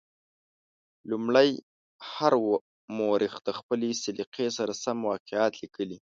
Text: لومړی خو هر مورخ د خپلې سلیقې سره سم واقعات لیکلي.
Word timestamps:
لومړی 1.09 1.49
خو 1.59 1.65
هر 2.13 2.33
مورخ 2.97 3.33
د 3.47 3.49
خپلې 3.59 3.89
سلیقې 4.03 4.47
سره 4.57 4.73
سم 4.83 4.97
واقعات 5.11 5.53
لیکلي. 5.63 5.97